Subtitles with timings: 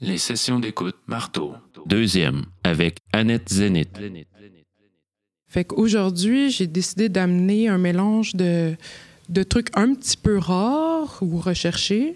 [0.00, 1.54] Les sessions d'écoute marteau.
[1.86, 3.90] Deuxième, avec Annette Zenith.
[5.48, 8.76] Fait qu'aujourd'hui, j'ai décidé d'amener un mélange de,
[9.28, 12.14] de trucs un petit peu rares ou recherchés,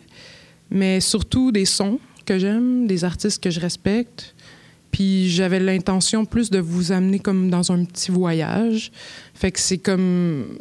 [0.71, 4.37] mais surtout des sons que j'aime, des artistes que je respecte.
[4.92, 8.92] Puis j'avais l'intention plus de vous amener comme dans un petit voyage.
[9.35, 10.58] Fait que c'est comme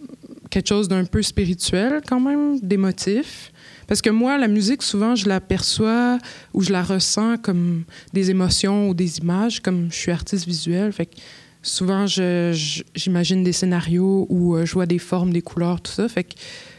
[0.50, 3.51] quelque chose d'un peu spirituel quand même, d'émotif.
[3.92, 6.18] Parce que moi, la musique, souvent, je la perçois
[6.54, 7.84] ou je la ressens comme
[8.14, 10.94] des émotions ou des images, comme je suis artiste visuel.
[10.94, 11.18] Fait que
[11.62, 16.08] souvent, j'imagine des scénarios où euh, je vois des formes, des couleurs, tout ça.
[16.08, 16.36] Fait que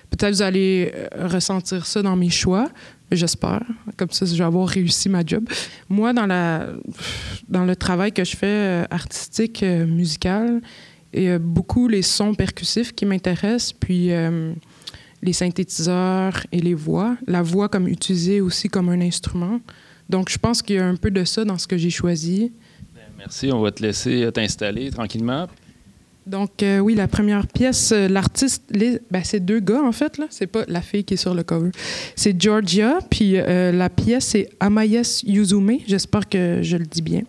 [0.09, 2.71] peut-être vous allez euh, ressentir ça dans mes choix.
[3.11, 3.61] J'espère.
[3.99, 5.47] Comme ça, je vais avoir réussi ma job.
[5.91, 6.69] Moi, dans, la,
[7.47, 10.63] dans le travail que je fais euh, artistique, musical,
[11.13, 14.13] il y a beaucoup les sons percussifs qui m'intéressent, puis
[15.23, 17.17] les synthétiseurs et les voix.
[17.27, 19.61] La voix comme utilisée aussi comme un instrument.
[20.09, 22.53] Donc, je pense qu'il y a un peu de ça dans ce que j'ai choisi.
[23.17, 25.47] Merci, on va te laisser t'installer tranquillement.
[26.27, 28.65] Donc, euh, oui, la première pièce, euh, l'artiste,
[29.11, 30.27] ben, c'est deux gars, en fait, là.
[30.31, 31.71] C'est pas la fille qui est sur le cover.
[32.15, 35.79] C'est Georgia, puis euh, la pièce, c'est Amayes Yuzume.
[35.87, 37.23] J'espère que je le dis bien.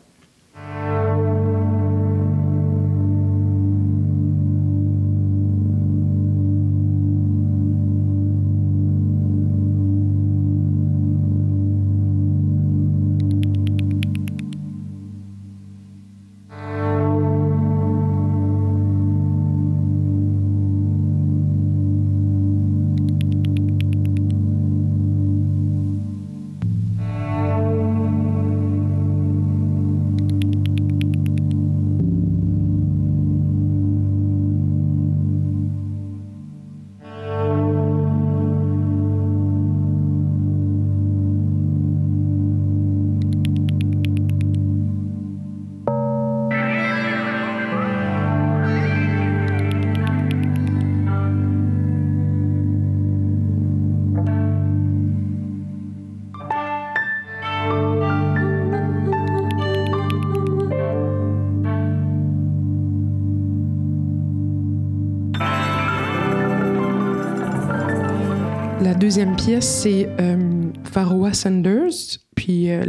[69.14, 72.84] Deuxième pièce, c'est euh, Pharoah Sanders, puis euh,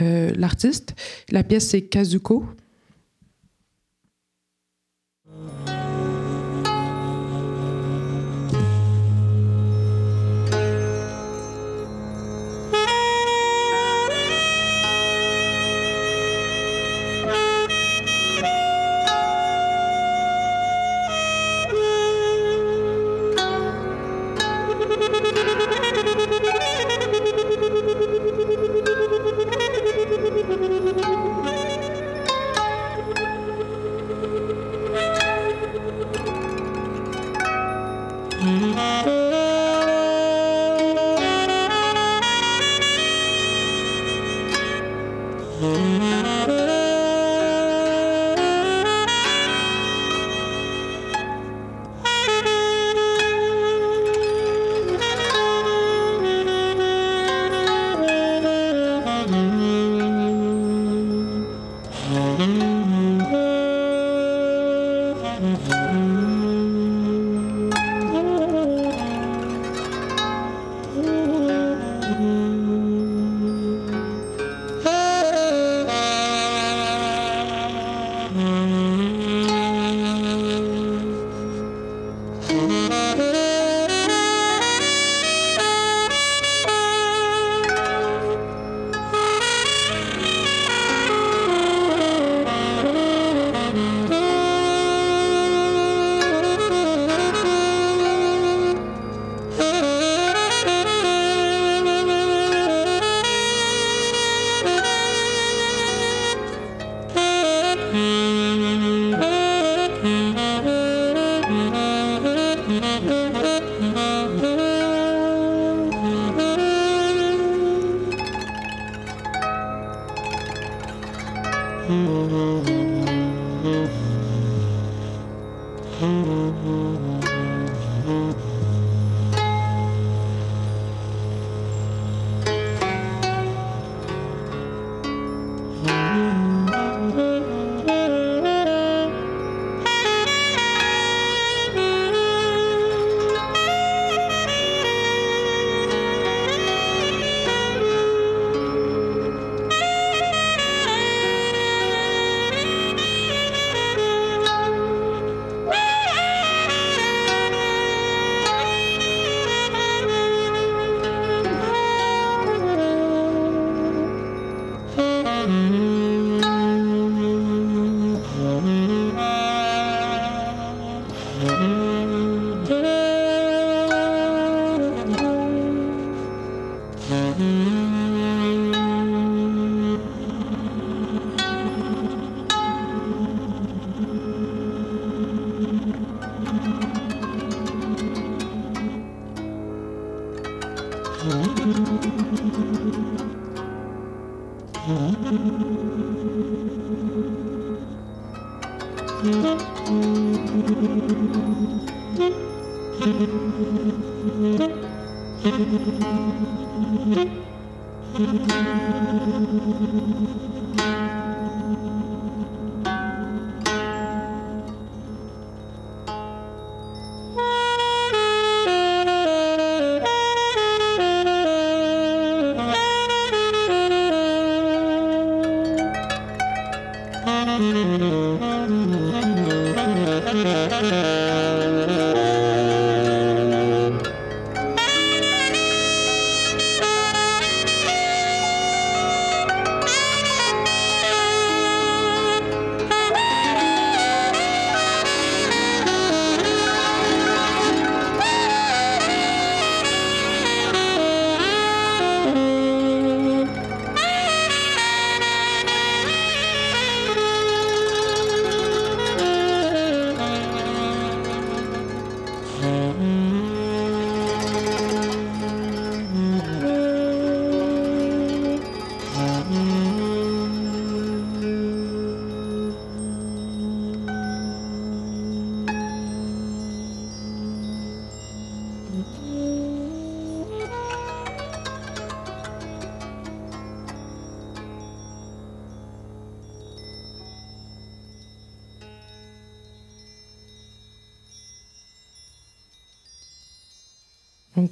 [0.00, 0.94] euh, l'artiste.
[1.32, 2.44] La pièce, c'est Kazuko.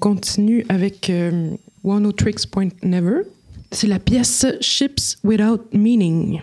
[0.03, 1.53] Continue avec euh,
[1.85, 3.21] One O Tricks Point Never.
[3.71, 6.41] C'est la pièce Ships Without Meaning.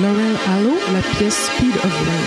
[0.00, 2.23] Laurel Hallow, la pièce Speed of Rain.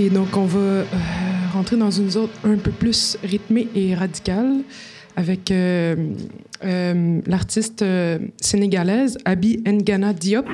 [0.00, 0.84] OK, donc on va euh,
[1.52, 4.62] rentrer dans une zone un peu plus rythmée et radicale
[5.16, 5.96] avec euh,
[6.64, 7.84] euh, l'artiste
[8.40, 10.46] sénégalaise Abi Ngana Diop.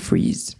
[0.00, 0.56] Freeze.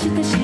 [0.00, 0.39] して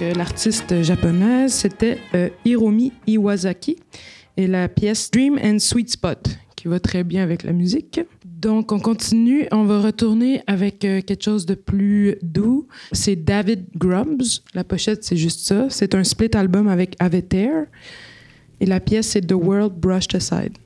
[0.00, 3.76] l'artiste japonaise, c'était euh, Hiromi Iwasaki
[4.36, 6.28] et la pièce Dream and Sweet Spot
[6.60, 8.00] qui va très bien avec la musique.
[8.24, 9.46] Donc, on continue.
[9.50, 12.68] On va retourner avec euh, quelque chose de plus doux.
[12.92, 14.42] C'est David Grubbs.
[14.54, 15.68] La pochette, c'est juste ça.
[15.70, 17.50] C'est un split album avec Aveter.
[18.60, 20.58] Et la pièce, c'est The World Brushed Aside.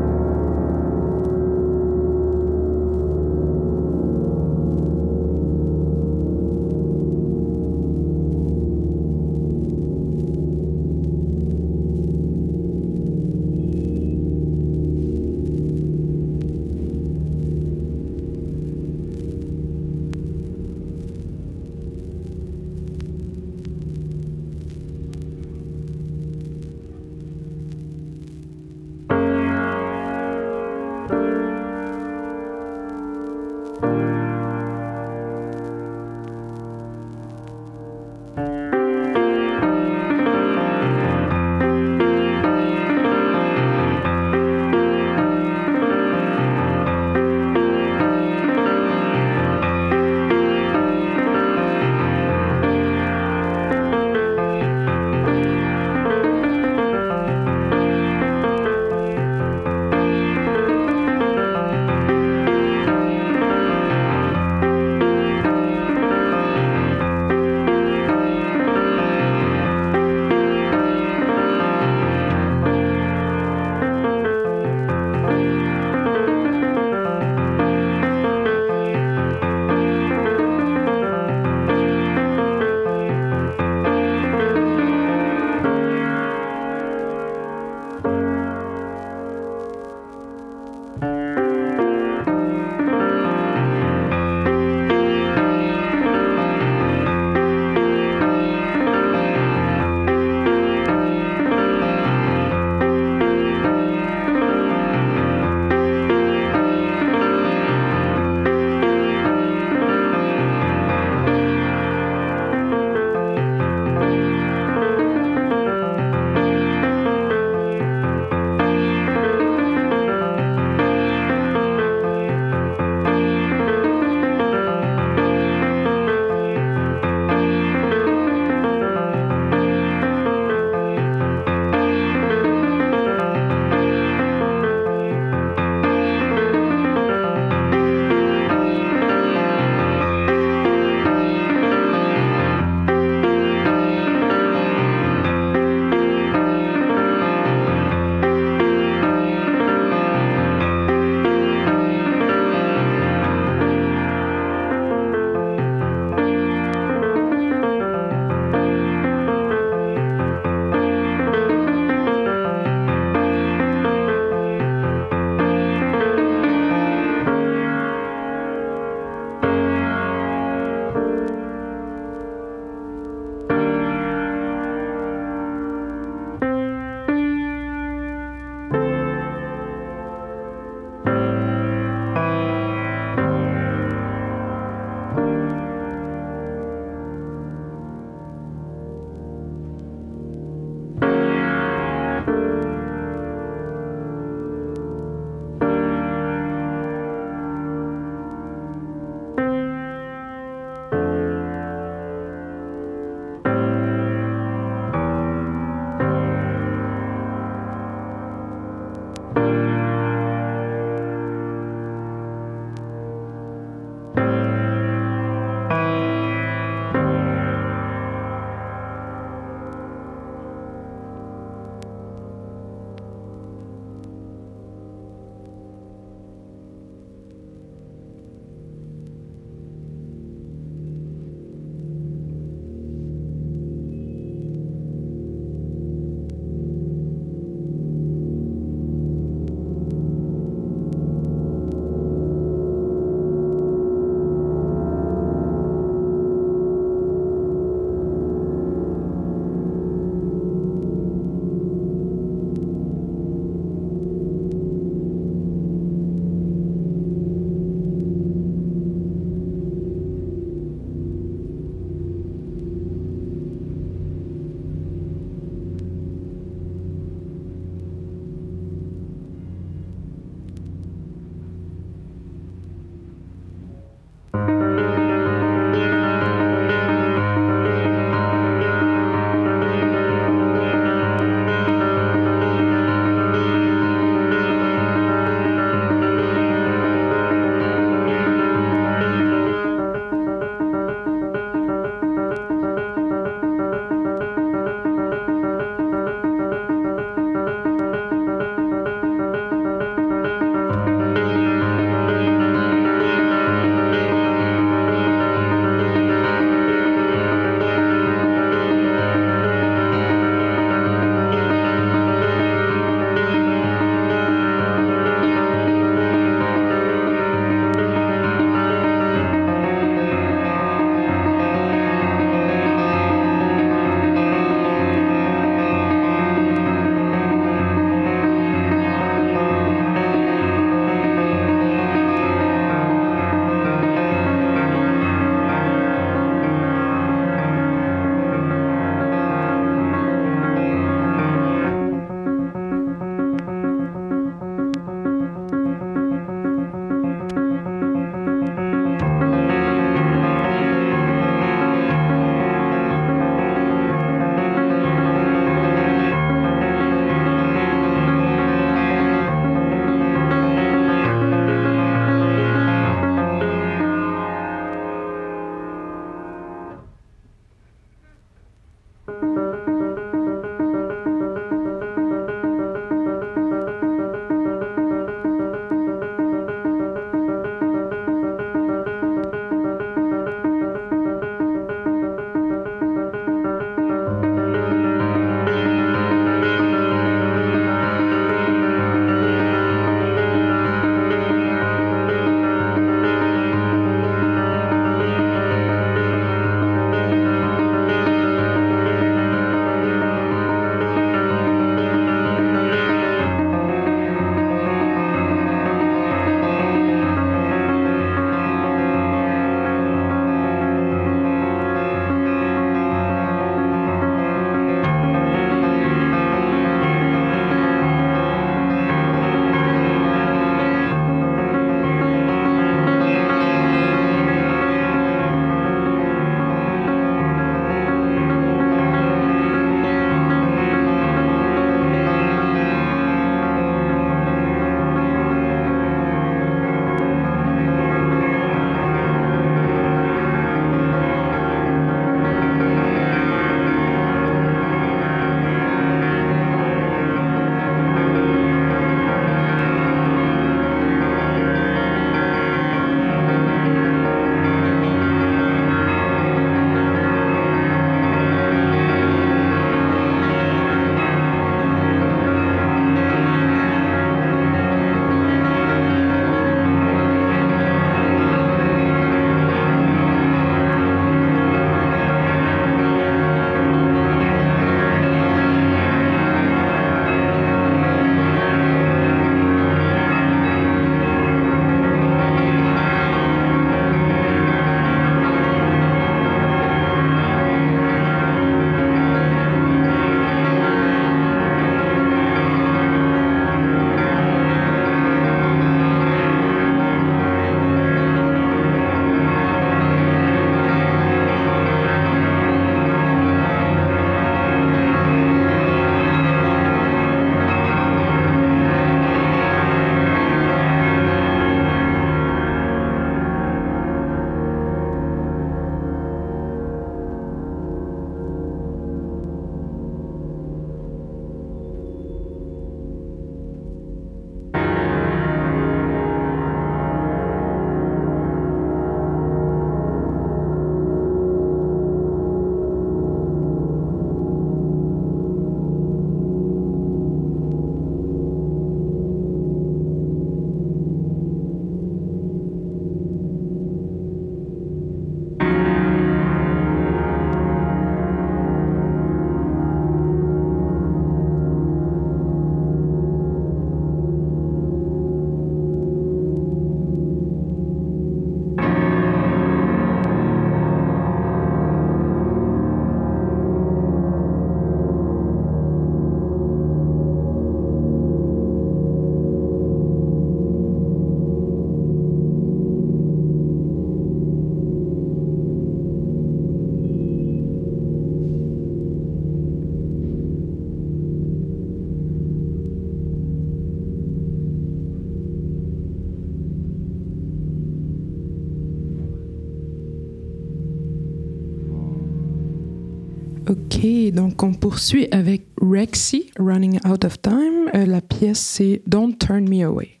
[593.51, 597.69] OK, donc on poursuit avec Rexy, Running Out of Time.
[597.75, 600.00] Euh, la pièce, c'est Don't Turn Me Away.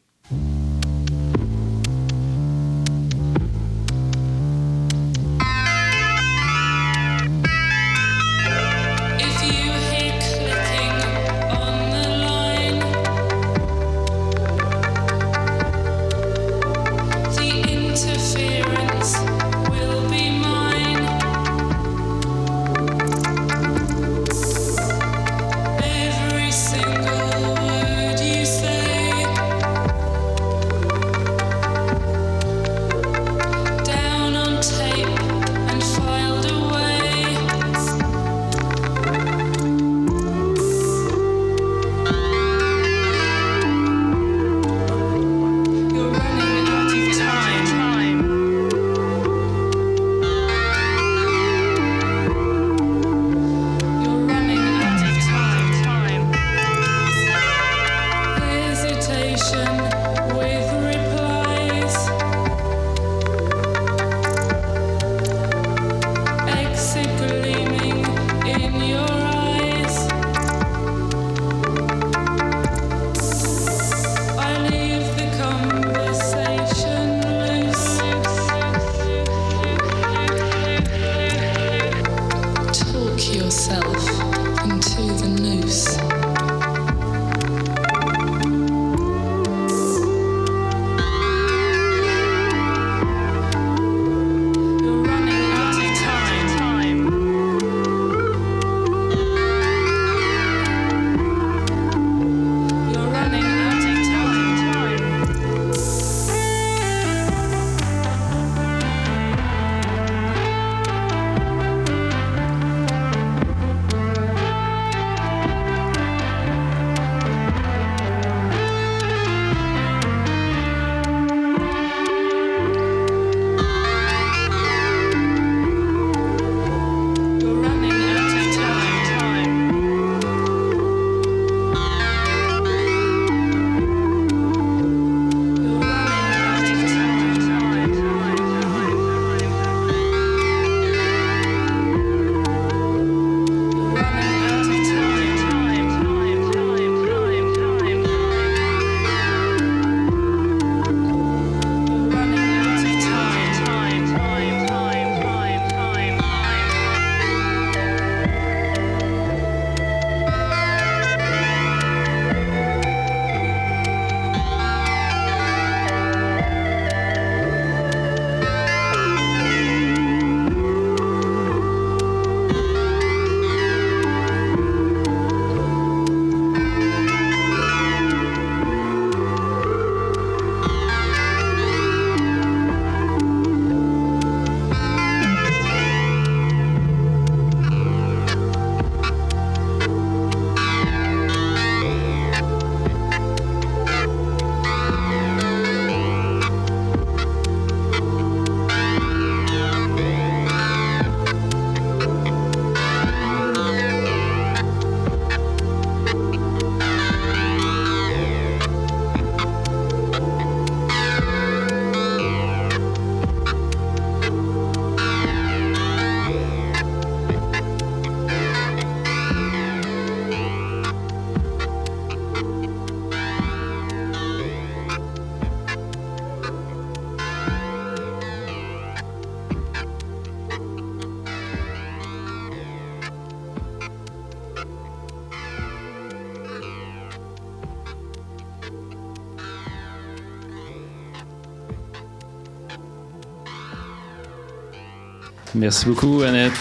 [245.61, 246.53] Merci beaucoup, Annette.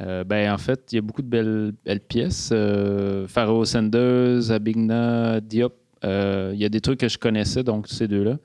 [0.00, 2.48] Euh, ben, en fait, il y a beaucoup de belles, pièces.
[2.50, 5.74] Euh, Pharaoh Sanders, Abigna, Diop.
[6.04, 8.38] Euh, Il y a des trucs que je connaissais, donc ces deux-là.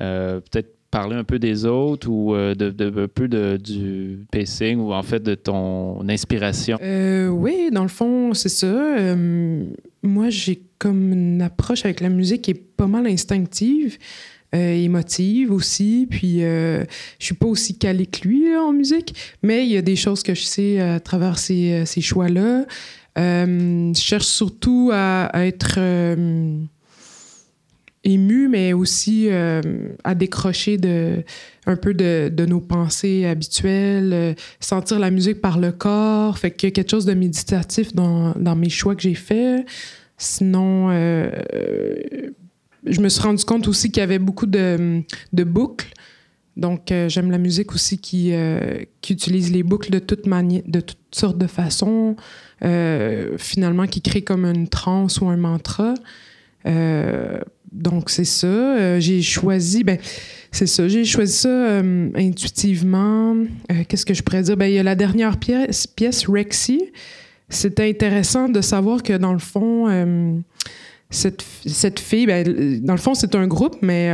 [0.00, 4.78] Euh, Peut-être parler un peu des autres ou euh, de, un peu de- du pacing
[4.78, 6.78] ou en fait de ton inspiration?
[6.80, 8.66] Euh, oui, dans le fond, c'est ça.
[8.66, 9.64] Euh,
[10.04, 13.98] moi, j'ai comme une approche avec la musique qui est pas mal instinctive,
[14.52, 16.06] émotive aussi.
[16.08, 16.84] Puis, euh,
[17.18, 20.22] je suis pas aussi calée que lui en musique, mais il y a des choses
[20.22, 22.66] que je sais à travers ces, ces choix-là.
[23.16, 25.80] Je cherche surtout à, être
[28.04, 29.60] ému, mais aussi euh,
[30.04, 31.24] à décrocher de,
[31.66, 36.38] un peu de, de nos pensées habituelles, euh, sentir la musique par le corps.
[36.38, 39.66] Fait qu'il quelque chose de méditatif dans, dans mes choix que j'ai faits.
[40.18, 41.30] Sinon, euh,
[42.84, 45.02] je me suis rendu compte aussi qu'il y avait beaucoup de,
[45.32, 45.92] de boucles.
[46.56, 48.32] Donc, j'aime la musique aussi qui,
[49.00, 52.14] qui utilise les boucles de manières, de toutes sortes de façons,
[53.38, 55.94] finalement, qui crée comme une transe ou un mantra.
[57.74, 58.46] Donc, c'est ça.
[58.46, 59.98] Euh, j'ai choisi, ben,
[60.52, 63.34] c'est ça, j'ai choisi ça euh, intuitivement.
[63.34, 64.56] Euh, Qu'est-ce que je pourrais dire?
[64.56, 66.80] Ben, il y a la dernière pièce, pièce Rexy.
[67.48, 70.42] C'était intéressant de savoir que, dans le fond,
[71.10, 74.10] cette, cette fille, ben, dans le fond, c'est un groupe, mais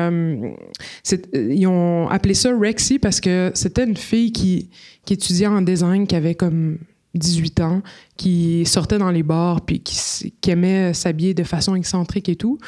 [1.32, 4.68] ils ont appelé ça Rexy parce que c'était une fille qui,
[5.04, 6.78] qui étudiait en design, qui avait comme
[7.14, 7.82] 18 ans,
[8.16, 12.58] qui sortait dans les bars, puis qui aimait s'habiller de façon excentrique et tout.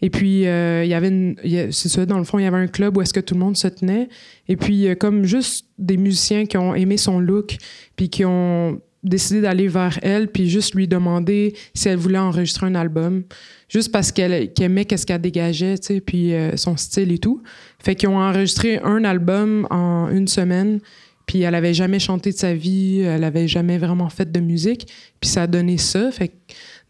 [0.00, 1.36] Et puis, euh, il y avait une-
[1.72, 3.40] c'est ça, dans le fond, il y avait un club où est-ce que tout le
[3.40, 4.08] monde se tenait.
[4.46, 7.56] Et puis, euh, comme juste des musiciens qui ont aimé son look,
[7.96, 12.66] puis qui ont décidé d'aller vers elle, puis juste lui demander si elle voulait enregistrer
[12.66, 13.24] un album,
[13.68, 17.42] juste parce qu'elle aimait qu'est-ce qu'elle dégageait, tu sais, puis euh, son style et tout.
[17.78, 20.80] Fait qu'ils ont enregistré un album en une semaine,
[21.26, 24.88] puis elle avait jamais chanté de sa vie, elle avait jamais vraiment fait de musique,
[25.20, 26.10] puis ça a donné ça.
[26.10, 26.32] Fait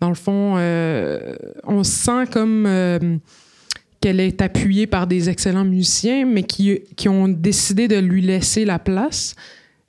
[0.01, 1.35] dans le fond, euh,
[1.65, 3.17] on se sent comme euh,
[4.01, 8.79] qu'elle est appuyée par des excellents musiciens, mais qui, ont décidé de lui laisser la
[8.79, 9.35] place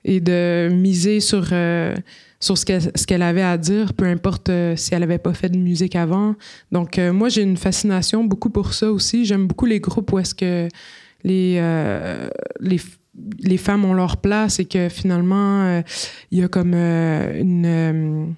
[0.04, 1.94] et de miser sur, euh,
[2.40, 6.34] ce qu'elle avait à dire, peu importe si elle n'avait pas fait de musique avant.
[6.72, 9.24] Donc, moi, j'ai une fascination beaucoup pour ça aussi.
[9.24, 10.66] J'aime beaucoup les groupes où est-ce que
[11.22, 11.60] les,
[12.60, 12.80] les,
[13.40, 15.82] les femmes ont leur place et que finalement,
[16.30, 18.34] il y a comme une,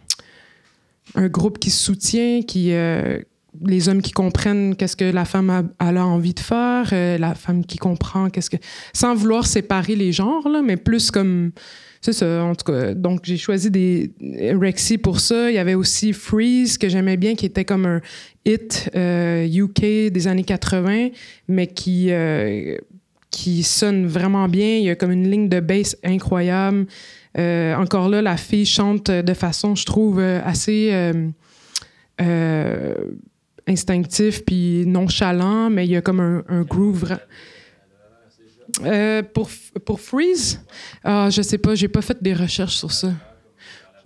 [1.15, 2.73] un groupe qui soutient, qui...
[2.73, 3.19] euh,
[3.65, 7.35] les hommes qui comprennent qu'est-ce que la femme a, a envie de faire, euh, la
[7.35, 8.57] femme qui comprend qu'est-ce que...
[8.93, 11.53] Sans vouloir séparer les genres, là, mais plus comme...
[12.01, 12.95] C'est ça, en tout cas.
[12.95, 14.11] Donc, j'ai choisi des
[14.61, 15.51] Rexy pour ça.
[15.53, 18.01] Il y avait aussi Freeze, que j'aimais bien, qui était comme un
[18.45, 21.11] hit euh, UK des années 80,
[21.47, 22.77] mais qui, euh,
[23.31, 24.79] qui sonne vraiment bien.
[24.79, 26.87] Il y a comme une ligne de bass incroyable.
[27.39, 30.91] Euh, encore là, la fille chante de façon, je trouve, euh, assez...
[30.93, 31.29] euh,
[32.21, 32.95] euh,
[33.67, 37.17] instinctif puis nonchalant, mais il y a comme un, groove.
[39.85, 40.61] pour Freeze,
[41.05, 43.13] ah, je sais pas, j'ai pas fait des recherches sur ça.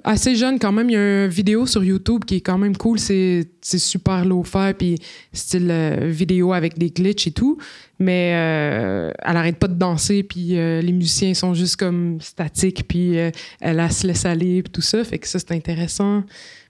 [0.08, 2.76] Assez jeune quand même, il y a une vidéo sur YouTube qui est quand même
[2.76, 4.98] cool, c'est super low-fi puis
[5.32, 7.58] style euh, vidéo avec des glitches et tout,
[7.98, 12.86] mais euh, elle arrête pas de danser puis euh, les musiciens sont juste comme statiques
[12.86, 16.22] puis euh, elle, elle se laisse aller puis tout ça, fait que ça c'est intéressant.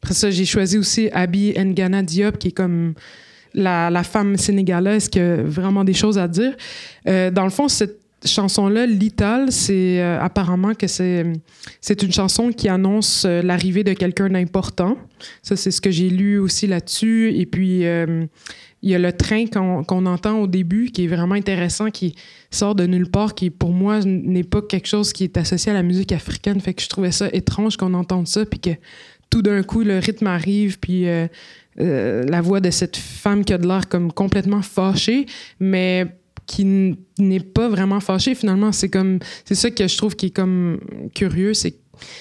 [0.03, 2.95] Après ça, j'ai choisi aussi Abi Ngana Diop, qui est comme
[3.53, 6.55] la, la femme sénégalaise qui a vraiment des choses à dire.
[7.05, 13.25] Dans le fond, cette chanson-là, Lital, c'est euh, apparemment que c'est une chanson qui annonce
[13.25, 14.97] euh, l'arrivée de quelqu'un d'important.
[15.43, 17.35] Ça, c'est ce que j'ai lu aussi là-dessus.
[17.37, 18.25] Et puis, euh,
[18.83, 22.15] il y a le train qu'on qu'on entend au début, qui est vraiment intéressant, qui
[22.51, 25.75] sort de nulle part, qui pour moi n'est pas quelque chose qui est associé à
[25.75, 26.61] la musique africaine.
[26.61, 28.71] Fait que je trouvais ça étrange qu'on entende ça, puis que
[29.29, 31.07] tout d'un coup, le rythme arrive, puis
[31.77, 35.27] la voix de cette femme qui a de l'air comme complètement fâchée,
[35.59, 36.07] mais
[36.47, 38.73] qui n'est pas vraiment fâchée finalement.
[38.73, 40.81] C'est comme, c'est ça que je trouve qui est comme
[41.15, 41.75] curieux, c'est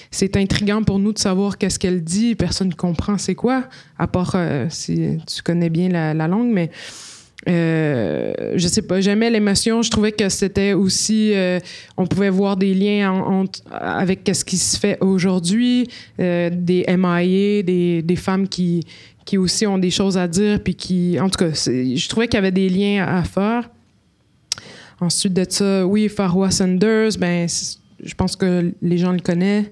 [0.09, 2.35] c'est intriguant pour nous de savoir qu'est-ce qu'elle dit.
[2.35, 3.65] Personne ne comprend c'est quoi,
[3.99, 6.71] à part euh, si tu connais bien la, la langue, mais
[7.47, 9.81] euh, je sais pas, j'aimais l'émotion.
[9.81, 11.59] Je trouvais que c'était aussi, euh,
[11.97, 15.87] on pouvait voir des liens avec ce qui se fait aujourd'hui,
[16.19, 18.85] euh, des MIA, des, des femmes qui,
[19.25, 22.35] qui aussi ont des choses à dire, puis qui, en tout cas, je trouvais qu'il
[22.35, 23.69] y avait des liens à faire.
[25.05, 27.47] Ensuite de ça, oui, Farwa Sanders, ben,
[28.03, 29.67] je pense que les gens le connaissent.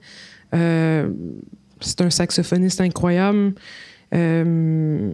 [0.54, 1.10] Euh,
[1.82, 3.56] c'est un saxophoniste incroyable.
[4.14, 5.12] Euh,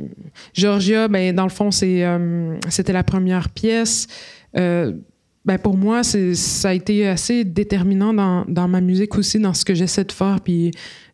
[0.54, 4.08] Georgia, ben, dans le fond, euh, c'était la première pièce.
[4.54, 9.64] Ben, pour moi, ça a été assez déterminant dans, dans ma musique aussi, dans ce
[9.64, 10.42] que j'essaie de faire.
[10.44, 10.72] Puis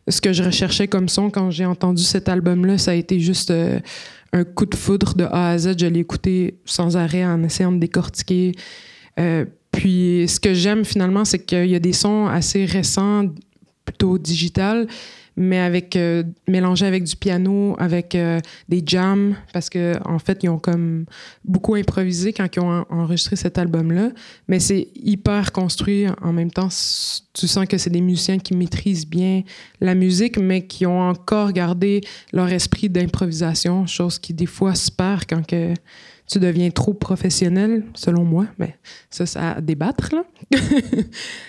[0.08, 3.52] ce que je recherchais comme son quand j'ai entendu cet album-là, ça a été juste
[4.32, 5.76] un coup de foudre de A à Z.
[5.78, 8.52] Je l'ai écouté sans arrêt en essayant de décortiquer.
[9.18, 13.24] Euh, puis ce que j'aime finalement, c'est qu'il y a des sons assez récents,
[13.84, 14.88] plutôt digital,
[15.36, 18.40] mais avec euh, mélangé avec du piano, avec euh,
[18.70, 21.04] des jams, parce que en fait, ils ont comme
[21.44, 24.10] beaucoup improvisé quand ils ont en- enregistré cet album-là.
[24.48, 26.68] Mais c'est hyper construit en même temps.
[27.34, 29.42] Tu sens que c'est des musiciens qui maîtrisent bien
[29.80, 32.00] la musique, mais qui ont encore gardé
[32.32, 35.74] leur esprit d'improvisation, chose qui des fois se perd quand que
[36.26, 38.46] tu deviens trop professionnel, selon moi.
[38.58, 38.76] Mais
[39.10, 40.24] ça, ça à débattre, là.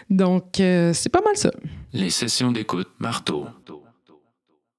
[0.10, 1.52] Donc, euh, c'est pas mal ça.
[1.94, 3.46] Les sessions d'écoute marteau.